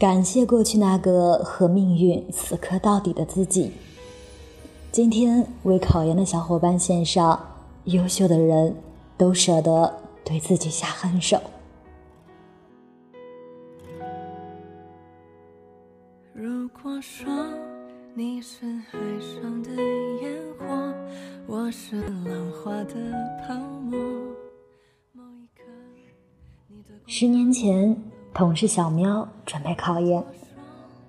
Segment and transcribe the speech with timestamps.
[0.00, 3.70] 感谢过去那个和命运死磕到底的自己。
[4.90, 7.38] 今天为考研的小伙伴献上：
[7.84, 8.74] 优秀的人
[9.18, 9.94] 都舍得
[10.24, 11.38] 对自己下狠手。
[16.32, 17.30] 如果说
[18.14, 19.70] 你是海上的
[20.22, 20.94] 烟火，
[21.46, 22.94] 我是浪花的
[23.46, 24.00] 泡沫。
[27.06, 28.09] 十年前。
[28.32, 30.24] 同事小喵准备考研，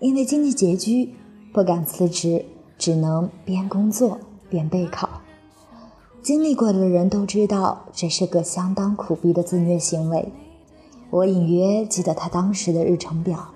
[0.00, 1.14] 因为经济拮据，
[1.52, 2.44] 不敢辞职，
[2.76, 4.18] 只能边工作
[4.50, 5.08] 边备考。
[6.20, 10.32] 经历过的人都知道，这是个相当苦逼的自虐行为。
[11.10, 13.54] 我隐约记得他当时的日程表：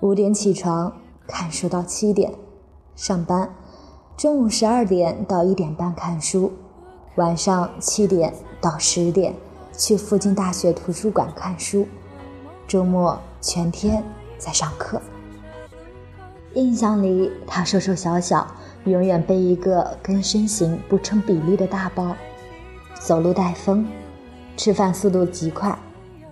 [0.00, 0.92] 五点起床，
[1.26, 2.32] 看书到七点，
[2.94, 3.48] 上班；
[4.16, 6.52] 中午十二点到一点半看书，
[7.16, 9.34] 晚上七点到十点
[9.76, 11.86] 去附近大学图书馆看书。
[12.68, 14.04] 周末全天
[14.36, 15.00] 在上课。
[16.52, 18.46] 印象里，他瘦瘦小小，
[18.84, 22.14] 永远背一个跟身形不成比例的大包，
[23.00, 23.86] 走路带风，
[24.54, 25.76] 吃饭速度极快，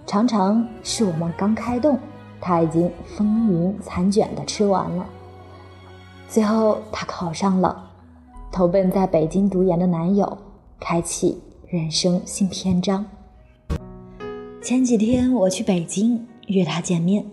[0.07, 1.99] 常常是我们刚开动，
[2.39, 5.07] 他已经风云残卷的吃完了。
[6.29, 7.91] 最后，他考上了，
[8.53, 10.37] 投奔在北京读研的男友，
[10.79, 13.07] 开启人生新篇章。
[14.67, 17.25] 前几天我去北京约他见面，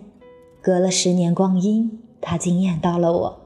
[0.62, 3.36] 隔了十年光阴，他惊艳到了我。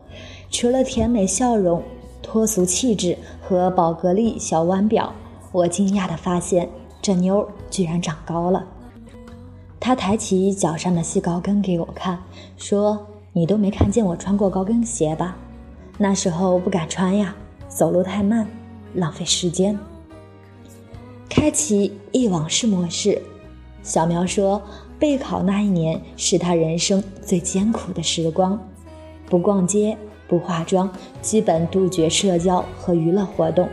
[0.50, 1.82] 除了甜美笑容、
[2.20, 5.14] 脱俗气质和宝格丽小腕表，
[5.52, 6.68] 我惊讶地发现
[7.00, 8.62] 这妞居然长高了。
[9.80, 12.22] 他抬起脚上的细高跟给我看，
[12.58, 15.34] 说：“你都没看见我穿过高跟鞋吧？
[15.96, 17.34] 那时候不敢穿呀，
[17.70, 18.46] 走路太慢，
[18.92, 19.78] 浪费时间。”
[21.26, 23.22] 开启忆往事模式。
[23.88, 24.60] 小苗说
[25.00, 28.60] ：“备考那一年是他人生最艰苦的时光，
[29.30, 29.96] 不逛街，
[30.28, 33.66] 不化妆，基本杜绝社交和娱乐活动。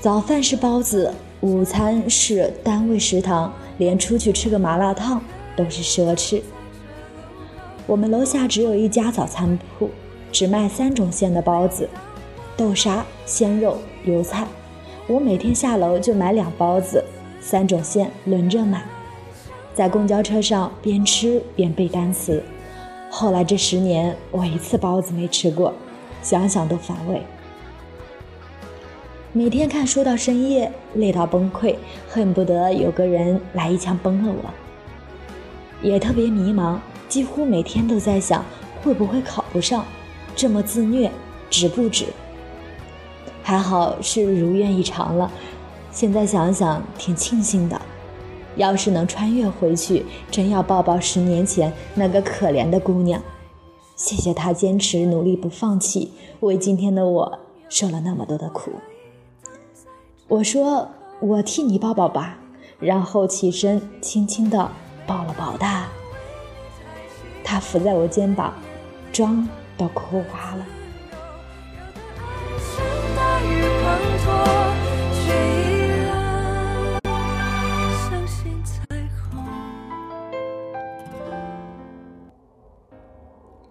[0.00, 5.22] 早饭是包子，午餐是单位食堂，连出去吃个麻辣烫
[5.54, 6.42] 都是奢侈。
[7.86, 9.88] 我们楼下只有一家早餐铺，
[10.32, 11.88] 只卖三种馅的包子：
[12.56, 14.48] 豆沙、鲜肉、油菜。
[15.06, 17.04] 我每天下楼就买两包子，
[17.40, 18.82] 三种馅轮着买。”
[19.76, 22.42] 在公交车上边吃边背单词，
[23.10, 25.70] 后来这十年我一次包子没吃过，
[26.22, 27.20] 想想都反胃。
[29.34, 31.76] 每天看书到深夜，累到崩溃，
[32.08, 34.50] 恨不得有个人来一枪崩了我。
[35.86, 38.42] 也特别迷茫，几乎每天都在想
[38.82, 39.84] 会不会考不上，
[40.34, 41.12] 这么自虐
[41.50, 42.06] 值不值？
[43.42, 45.30] 还好是如愿以偿了，
[45.92, 47.78] 现在想想挺庆幸的。
[48.56, 53.22] 要是能穿越回去，真要抱抱十年前那个可怜的姑娘。
[53.94, 58.72] 谢谢她坚持努力不放弃，为今天的我受了那么多的苦。
[60.28, 60.88] 我说
[61.20, 62.38] 我替你抱抱吧，
[62.80, 64.70] 然后起身轻轻地
[65.06, 65.86] 抱了抱她。
[67.44, 68.52] 她伏在我肩膀，
[69.12, 70.66] 妆都哭花了。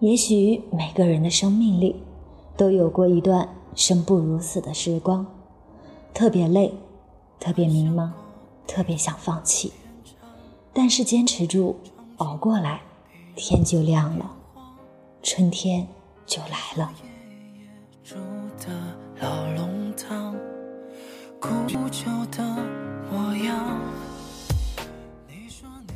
[0.00, 1.96] 也许每个人的生命里，
[2.54, 5.24] 都有过一段生不如死的时光，
[6.12, 6.74] 特别累，
[7.40, 8.10] 特别迷茫，
[8.66, 9.72] 特别想放弃，
[10.74, 11.76] 但是坚持住，
[12.18, 12.82] 熬过来，
[13.36, 14.30] 天就亮了，
[15.22, 15.88] 春天
[16.26, 16.92] 就来了。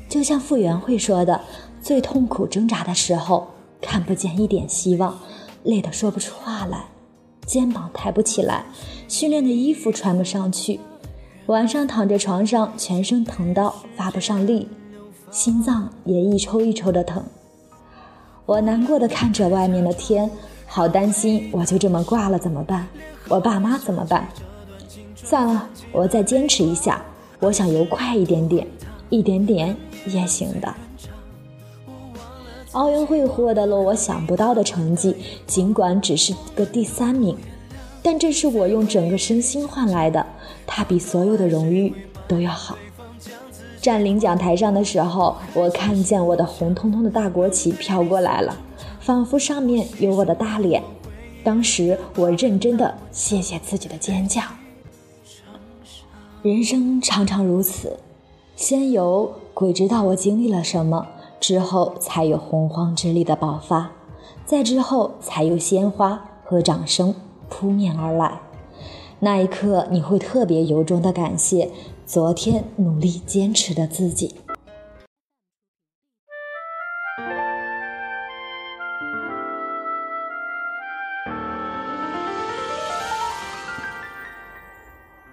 [0.08, 1.38] 就像傅园慧说的，
[1.82, 3.46] 最痛苦挣扎的时候。
[3.80, 5.18] 看不见一点希望，
[5.64, 6.84] 累得说不出话来，
[7.46, 8.64] 肩膀抬不起来，
[9.08, 10.78] 训练的衣服穿不上去，
[11.46, 14.68] 晚上躺在床上，全身疼到发不上力，
[15.30, 17.22] 心脏也一抽一抽的疼。
[18.46, 20.30] 我难过的看着外面的天，
[20.66, 22.86] 好担心，我就这么挂了怎么办？
[23.28, 24.28] 我爸妈怎么办？
[25.14, 27.02] 算了，我再坚持一下，
[27.38, 28.66] 我想游快一点点，
[29.08, 29.76] 一点点
[30.06, 30.74] 也行的。
[32.72, 37.36] 奥运会获得了我想不到的成绩，尽管只是个第三名，
[38.00, 40.24] 但这是我用整个身心换来的，
[40.66, 41.92] 它比所有的荣誉
[42.28, 42.78] 都要好。
[43.80, 48.56] 站领奖台上的时候，我看见我的红彤彤的大国旗飘过来了，
[49.00, 50.82] 仿佛上面有我的大脸。
[51.42, 54.44] 当时我认真的谢谢自己的坚强。
[56.42, 57.98] 人生常常如此，
[58.54, 61.08] 先有鬼知道我经历了什么。
[61.40, 63.90] 之后才有洪荒之力的爆发，
[64.44, 67.14] 再之后才有鲜花和掌声
[67.48, 68.40] 扑面而来。
[69.20, 71.70] 那一刻，你会特别由衷的感谢
[72.06, 74.36] 昨天努力坚持的自己。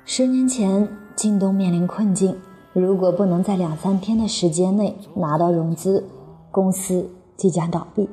[0.06, 2.40] 十年前，京东面临困境，
[2.80, 6.08] 如果不能在两三天的时间内拿到融资，
[6.52, 8.08] 公司即将倒闭。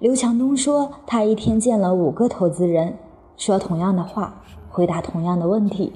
[0.00, 2.98] 刘强东说，他一天见了五个投资人，
[3.36, 5.92] 说同样的话，回答同样的问题，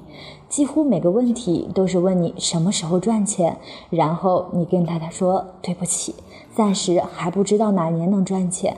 [0.47, 3.57] 几乎每个问题都是问你什么时候赚钱，
[3.89, 6.15] 然后你跟太太说对不起，
[6.55, 8.77] 暂时还不知道哪年能赚钱，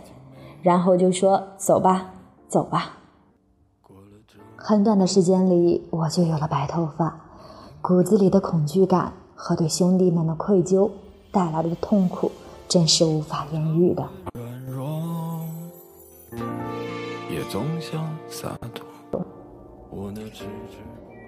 [0.64, 2.16] 然后就说走吧，
[2.48, 2.98] 走吧。
[4.56, 7.21] 很短的时间里，我就有了白头发，
[7.82, 10.88] 骨子里的恐惧感和对兄弟们的愧疚
[11.32, 12.32] 带来的痛苦，
[12.68, 14.08] 真是无法言喻的。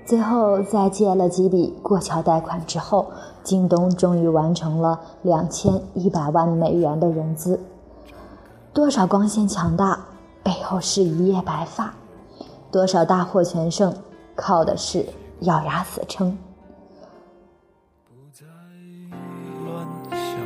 [0.06, 3.08] 最后，在借了几笔过桥贷款之后，
[3.44, 7.60] 京东终于完成了两千一百万美元的融资。
[8.72, 10.06] 多少光鲜强大，
[10.44, 11.96] 背后是一夜白发。
[12.72, 13.92] 多少大获全胜，
[14.36, 15.08] 靠的是
[15.44, 16.38] 咬牙死撑。
[18.06, 18.46] 不再
[19.66, 20.40] 乱想，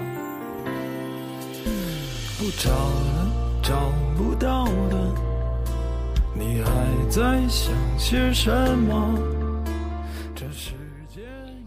[2.40, 3.30] 不找了，
[3.62, 3.76] 找
[4.18, 5.14] 不到了，
[6.34, 6.70] 你还
[7.10, 9.20] 在想些什么？
[10.34, 10.74] 这是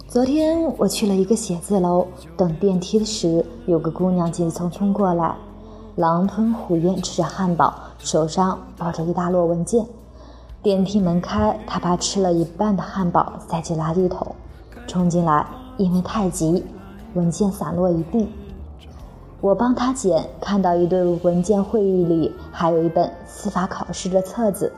[0.09, 5.37] 昨天我去了一个写字楼，等电梯时，有个姑娘急匆匆过来，
[5.95, 9.87] 狼吞虎咽吃着汉堡，手上抱着一大摞文件。
[10.63, 14.35] 电梯门开，他把吃了一半的汉堡塞进垃圾桶，
[14.87, 15.47] 冲进来，
[15.79, 16.63] 因为太急，
[17.15, 18.29] 文件散落一地。
[19.41, 24.71] 我帮他捡，看到一堆文件，会议里还有一本司法考试的册子，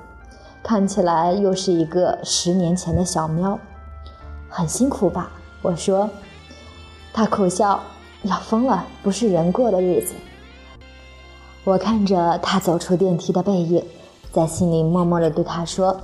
[0.63, 3.59] 看起来又是一个十年前的小喵，
[4.49, 5.33] 很辛苦吧？
[5.63, 6.09] 我说。
[7.13, 7.79] 他苦笑，
[8.23, 10.15] 要疯了，不是人过的日子。
[11.65, 13.85] 我看着他走出电梯的背影。
[14.33, 15.95] 在心里默默地对他说：“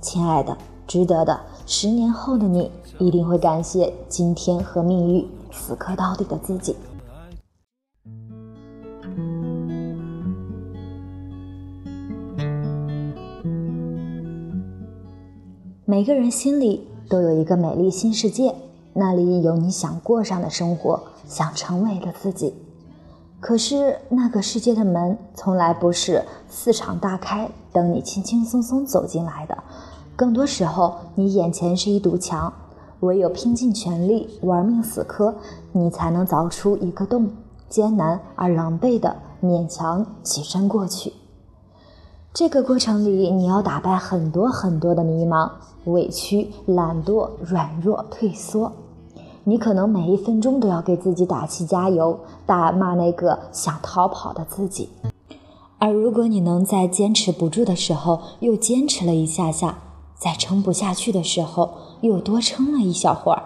[0.00, 0.56] 亲爱的，
[0.86, 1.38] 值得的。
[1.66, 6.74] 十年后的你一定会感谢今天和命运死磕到底的自己。”
[15.84, 18.54] 每个人心里都有一个美丽新世界，
[18.94, 22.54] 那里有你想过上的生活，想成为的自己。
[23.40, 29.56] 可是那个世界的门从来不是四敞大开，等你轻轻松松走进来的。
[30.16, 32.52] 更多时候，你眼前是一堵墙，
[33.00, 35.36] 唯有拼尽全力玩命死磕，
[35.70, 37.30] 你才能凿出一个洞，
[37.68, 41.12] 艰难而狼狈的勉强挤身过去。
[42.34, 45.48] 这个过程里，你要打败很多很多的迷茫、
[45.84, 48.72] 委屈、懒惰、软弱、退缩。
[49.48, 54.90] 你可能每一分钟都要给自己打气加油，大骂那个想逃跑的自己。
[55.78, 59.78] 而如果你能在坚持不住的时候又坚持了一下下，
[60.14, 61.70] 在撑不下去的时候
[62.02, 63.42] 又多撑了一小会儿，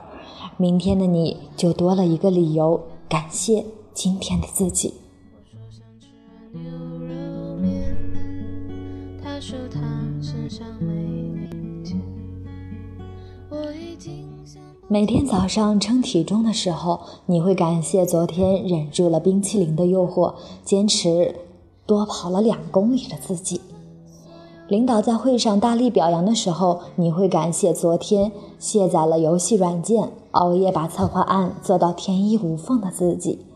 [0.57, 4.95] 明天的你就多了一个理由感谢今天的自己。
[9.23, 9.81] 他说他
[10.21, 11.13] 身上没。
[13.51, 14.32] 我已经
[14.89, 20.35] 每天早上称体重的时候，你会感谢昨天忍住了冰淇淋的诱惑，
[20.65, 21.35] 坚持
[21.87, 23.61] 多跑了两公里的自己。
[24.69, 33.47] 领导在会上大力表扬的时候，你会感谢昨天卸载了游戏软件，熬夜把策划案做到天衣无缝的自己。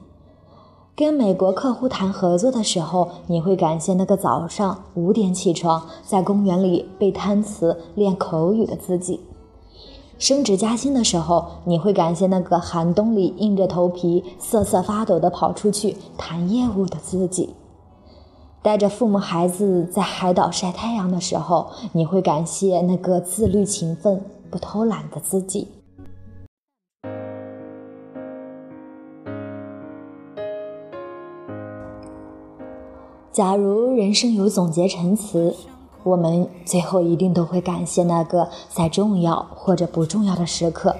[0.95, 9.21] 跟美国客户谈合作的时候，你会感谢那个早上五点起床，在公园里背单词练口语的自己。
[10.18, 17.50] 升职加薪的时候，你会感谢那个寒冬里硬着头皮瑟瑟发抖的跑出去谈业务的自己；
[18.62, 25.68] 带着父母孩子在海岛晒太阳的时候，你会感谢那个自律勤奋不偷懒的自己。
[33.30, 35.54] 假如人生有总结陈词。
[36.06, 40.94] 我们最后一定都会感谢那个在重要或者不重要的时刻，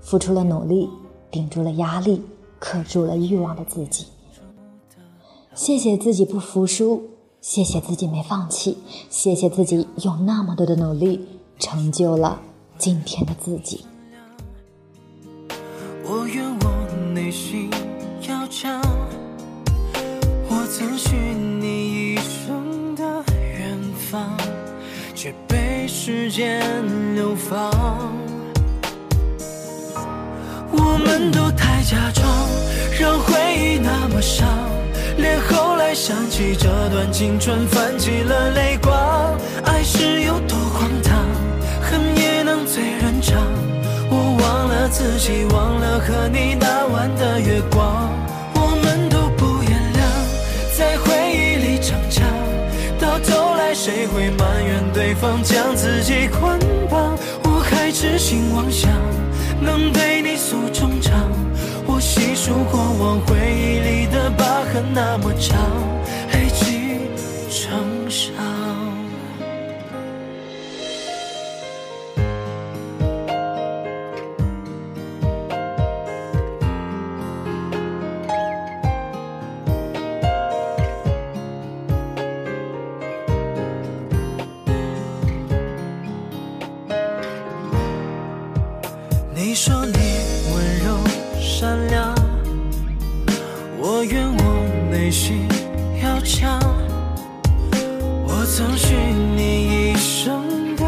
[0.00, 0.90] 付出了努力，
[1.30, 2.20] 顶住了压力，
[2.58, 4.06] 克住了欲望的自己。
[5.54, 7.00] 谢谢自己不服输，
[7.40, 8.78] 谢谢自己没放弃，
[9.08, 12.40] 谢谢自己用那么多的努力成就了
[12.76, 13.84] 今天的自己。
[16.02, 16.49] 我愿
[26.02, 26.62] 时间
[27.14, 27.70] 流放。
[30.72, 32.26] 我们都太假装，
[32.98, 34.48] 让回忆那么伤，
[35.18, 38.96] 连后来想起这段青春，泛起了泪光。
[39.62, 41.18] 爱是有多荒唐，
[41.82, 43.36] 恨也能醉人肠。
[44.08, 47.79] 我忘了自己，忘了和你那晚的月光。
[55.10, 56.56] 对方将自己捆
[56.88, 57.18] 绑？
[57.42, 58.88] 我还痴心妄想
[59.60, 61.28] 能对你诉衷肠，
[61.84, 65.58] 我细数过往回忆里的疤痕那么长，
[66.32, 67.00] 累积
[67.50, 67.99] 成
[90.52, 90.98] 温柔
[91.40, 92.14] 善良，
[93.78, 94.42] 我愿我
[94.90, 95.46] 内心
[96.02, 96.58] 要强。
[98.26, 98.94] 我曾许
[99.36, 100.84] 你一生的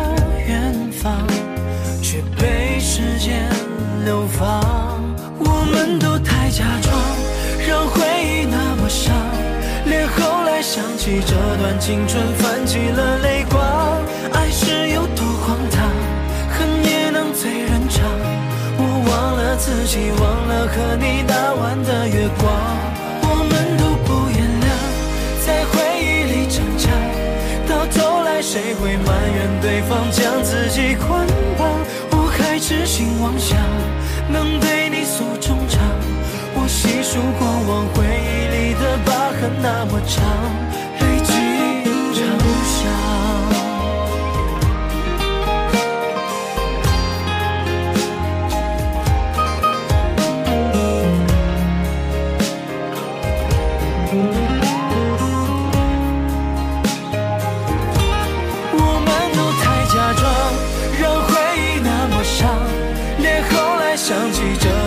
[0.46, 1.26] 远方，
[2.02, 3.48] 却被时间
[4.04, 4.60] 流放。
[5.38, 6.94] 我们都太假装，
[7.68, 9.14] 让回忆那么伤，
[9.86, 13.41] 连后来想起这段青春，泛起了泪
[19.64, 22.50] 自己，忘了和你那晚的月光。
[23.22, 24.66] 我们都不原谅，
[25.46, 26.90] 在回忆里逞强，
[27.68, 31.24] 到头来谁会埋怨对方将自己捆
[31.56, 31.78] 绑？
[32.10, 33.56] 我还痴心妄想
[34.28, 35.78] 能对你诉衷肠，
[36.56, 40.26] 我细数过往回忆里的疤痕那么长，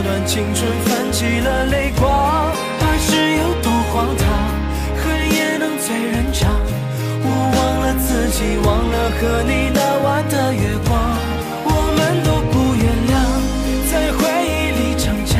[0.04, 2.52] 段青春，泛起了泪光。
[2.82, 4.26] 爱是有多荒唐，
[5.02, 6.50] 恨也能醉人肠。
[7.24, 10.94] 我忘了自己，忘了和你那晚的月光。
[11.68, 13.14] 我们都不原谅，
[13.90, 15.34] 在回忆里逞强，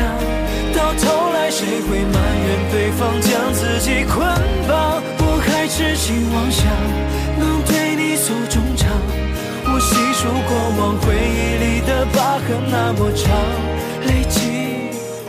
[0.74, 4.26] 到头来谁会埋怨对方将自己捆
[4.68, 5.02] 绑？
[5.18, 6.64] 我还痴心妄想
[7.38, 8.88] 能对你诉衷肠，
[9.66, 13.30] 我细数过往回忆里的疤痕那么长，
[14.06, 14.45] 累积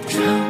[0.08, 0.47] drown.